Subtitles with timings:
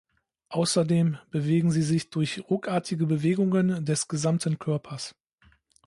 [0.49, 5.13] Außerdem bewegen sie sich durch ruckartige Bewegungen des gesamten Körpers.